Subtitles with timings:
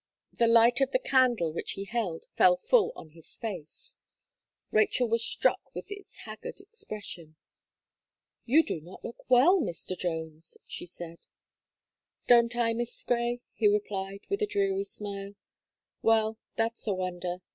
[0.33, 3.93] The light of the candle which he held fell full on his face;
[4.71, 7.35] Rachel was struck with its haggard expression.
[8.43, 9.95] "You do not look well, Mr.
[9.95, 11.27] Jones," she said.
[12.25, 15.35] "Don't I, Miss Gray," he replied, with a dreary smile,
[16.01, 17.41] "well, that's a wonder!